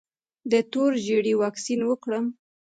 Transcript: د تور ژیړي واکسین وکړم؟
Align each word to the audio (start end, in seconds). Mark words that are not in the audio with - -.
د 0.51 0.53
تور 0.71 0.91
ژیړي 1.05 1.33
واکسین 1.41 1.81
وکړم؟ 1.85 2.25